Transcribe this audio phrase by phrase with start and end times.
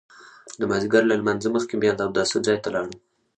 [0.59, 2.93] د مازیګر له لمانځه مخکې بیا د اوداسه ځای ته لاړم.